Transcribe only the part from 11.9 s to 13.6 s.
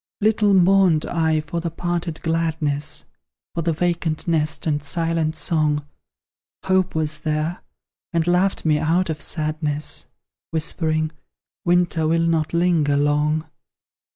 will not linger long!"